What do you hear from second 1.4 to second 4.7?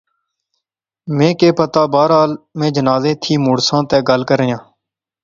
پتہ، بہرحال میں جنازے تھی مڑساں تہ گل کرنیاں